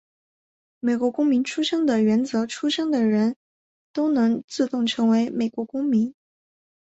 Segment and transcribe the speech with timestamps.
[0.79, 3.35] 美国公民出生地原则出生的人
[3.93, 6.15] 都能自动成为美国公民。